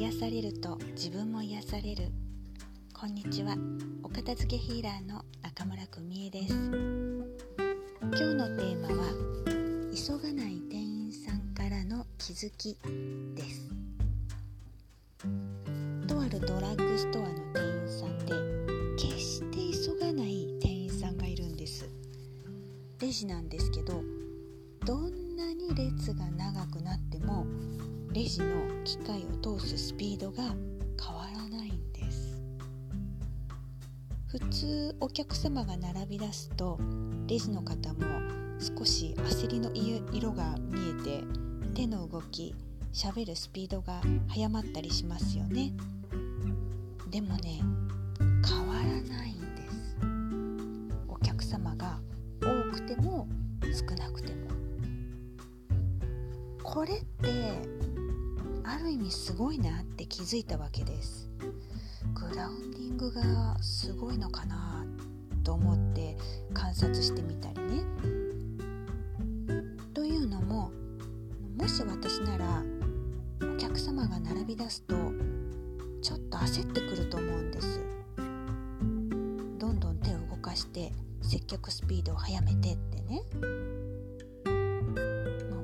[0.00, 2.08] 癒されると自分も癒される。
[2.94, 3.54] こんにちは。
[4.02, 6.54] お片付けヒーラーの中村久美恵です。
[6.54, 9.12] 今日のテーマは
[9.94, 12.78] 急がない店員さんからの気づき
[13.34, 13.68] です。
[16.06, 21.86] とあるドラッグストアの店員さんで決して急がない店員さんがいるんです。
[23.00, 24.02] レジなんですけど
[24.86, 27.44] どんなに列が長くなっても
[28.12, 28.46] レジの
[28.82, 32.42] 機械を通すスピードが変わらないんです。
[34.26, 36.76] 普通お客様が並び出すと
[37.28, 38.00] レジの方も
[38.58, 39.70] 少し焦りの
[40.12, 41.24] 色が見えて
[41.74, 42.56] 手の動き
[42.92, 45.72] 喋るスピードが早まったりしますよね。
[47.10, 47.60] でもね
[58.90, 61.30] る意味すごいなって気づいたわけです。
[62.12, 64.84] グラウンディングがすごいのかな
[65.44, 66.16] と思って
[66.52, 67.84] 観察してみたりね。
[69.94, 70.72] というのも
[71.56, 72.64] もし私なら
[73.54, 74.96] お客様が並び出すと
[76.02, 77.80] ちょっと焦ってくると思うんです。
[79.58, 80.90] どんどん手を動かして
[81.22, 83.22] 接客スピードを速めてってね、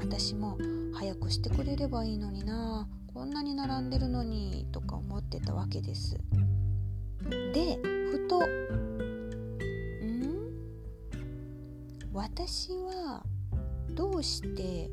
[0.00, 0.58] 私も
[0.92, 6.16] 早くしてくれればいいのになこんなに並んでるのにとか思ってたわけです。
[7.52, 7.78] で
[8.10, 8.46] ふとん？
[12.12, 13.22] 私は
[13.90, 14.90] どうして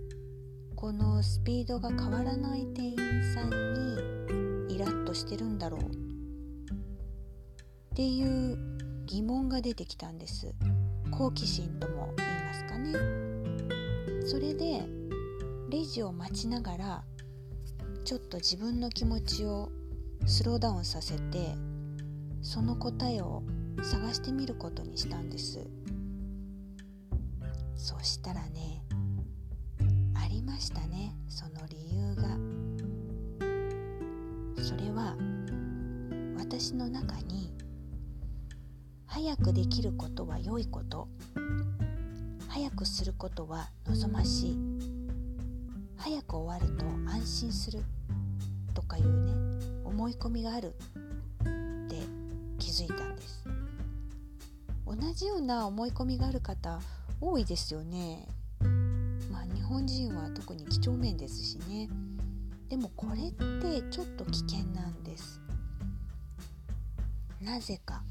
[0.75, 2.97] このスピードが変わらない店員
[3.33, 3.49] さん
[4.67, 5.83] にイラッとしてるんだろうっ
[7.95, 8.57] ていう
[9.05, 10.53] 疑問が出てきたんです。
[11.11, 12.93] 好奇心とも言いますかね。
[14.25, 14.83] それで
[15.69, 17.03] レジを待ちながら
[18.09, 19.69] ちょっと自分の気持ちを
[20.25, 21.53] スローダウンさせて
[22.41, 23.43] その答えを
[23.83, 25.67] 探してみることにしたんです。
[27.75, 28.81] そしたらね
[30.15, 32.23] ありましたねその理由が。
[34.63, 35.15] それは
[36.39, 37.53] 私の中に
[39.05, 41.07] 早くできることは良いこと。
[42.47, 44.57] 早くすることは望ましい。
[45.95, 47.83] 早く終わると安心する。
[48.73, 49.33] とかいうね
[49.85, 51.95] 思い込みがあるって
[52.57, 53.45] 気づいたんです。
[54.85, 56.79] 同じような思い込みがある方
[57.21, 58.27] 多いですよね。
[59.31, 61.89] まあ日本人は特に几帳面ですしね。
[62.69, 65.41] でもこれってちょっと危険なんです。
[67.41, 68.03] なぜか。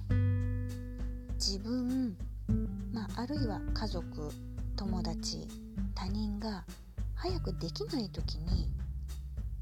[1.38, 2.16] 自分、
[2.92, 4.04] まあ、あるいは家族
[4.76, 5.46] 友達
[5.94, 6.64] 他人が
[7.14, 8.68] 早くできない時に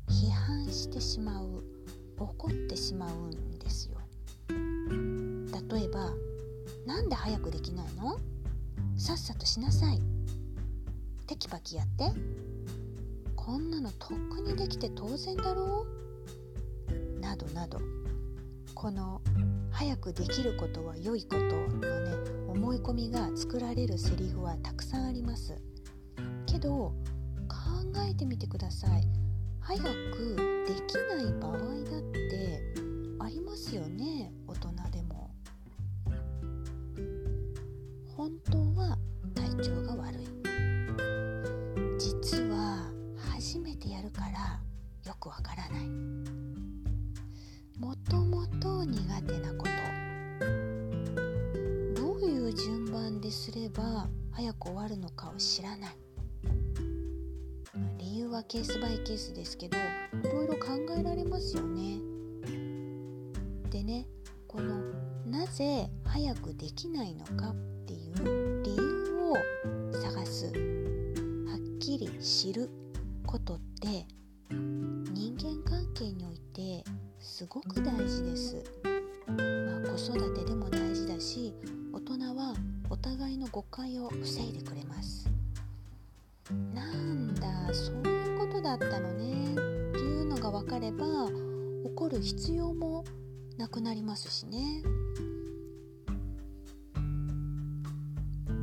[0.08, 1.64] 批判してしまう
[2.18, 3.98] 怒ってしまうんですよ。
[4.48, 6.12] 例えば
[6.86, 8.18] 「なんで早くできないの？
[8.96, 10.00] さっさとしなさい」
[11.26, 12.12] 「テキパキやって」
[13.34, 15.86] 「こんなのとっくにできて当然だろ
[16.88, 17.80] う」などなど。
[18.74, 19.22] この
[19.72, 22.12] 「早くできることは良いこと」のね
[22.46, 25.54] 思い込みが作られるセリフはたくさんあります。
[26.44, 26.94] けど
[27.48, 29.25] 考えてみてください。
[29.68, 29.84] 早く
[30.64, 32.62] できない場合だって
[33.18, 35.28] ありますよね大人でも。
[38.16, 38.96] 本当は
[39.34, 40.28] 体調が悪い。
[41.98, 44.60] 実は初めてやるから
[45.04, 45.88] よくわからない。
[47.76, 49.66] もともと苦手なこ
[51.96, 52.00] と。
[52.00, 56.05] どういう順番ですれば早く終わるのかを知らない。
[58.36, 59.80] はケースバイケースですけどい
[60.30, 61.98] ろいろ考えられますよね。
[63.70, 64.06] でね
[64.46, 64.74] この
[65.24, 67.54] なぜ早くできないのかっ
[67.86, 69.36] ていう理由を
[69.90, 72.68] 探すはっきり知る
[73.26, 74.06] ことって
[74.50, 76.84] 人間関係において
[77.18, 78.62] すごく大事です。
[79.28, 81.54] まあ、子育てでも大事だし
[81.90, 82.54] 大人は
[82.90, 85.26] お互いの誤解を防いでくれます。
[86.74, 88.05] なんだそう
[88.66, 89.52] だったのね。
[89.52, 89.54] っ
[89.92, 91.06] ていうのが分かれば
[91.84, 93.04] 怒る必要も
[93.56, 94.82] なくなりますしね。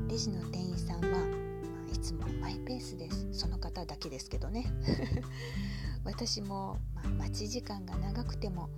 [0.10, 3.28] レジの店員さんは、まあ、いつもマイペースです。
[3.32, 4.66] その方だけですけどね。
[6.04, 8.70] 私も、まあ、待ち時間が長くても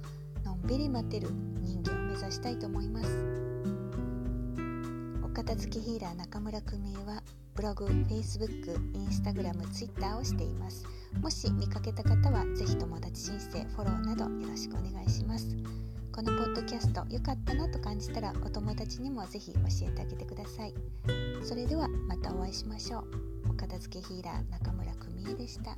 [0.43, 3.09] のんびり待てる人間を目指したいと思います。
[5.23, 7.23] お片付けヒーラー中村久美は
[7.55, 10.85] ブログ、Facebook、Instagram、Twitter をしています。
[11.21, 15.55] もし見かけた方は是非友達申請フォローなどよろしくお願いします。
[16.11, 20.73] このポッドキャスト良かったなと感じたらお友達にも是非教えてあげてください。
[21.43, 23.05] それではまたお会いしましょう。
[23.49, 25.77] お片付けヒーラー中村久美恵でした。